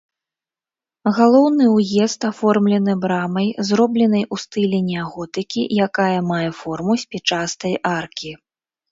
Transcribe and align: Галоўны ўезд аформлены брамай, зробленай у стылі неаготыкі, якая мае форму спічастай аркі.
Галоўны 1.17 1.65
ўезд 1.73 2.21
аформлены 2.31 2.95
брамай, 3.03 3.47
зробленай 3.69 4.23
у 4.35 4.39
стылі 4.43 4.79
неаготыкі, 4.87 5.61
якая 5.87 6.19
мае 6.31 6.49
форму 6.61 6.93
спічастай 7.03 7.77
аркі. 7.99 8.31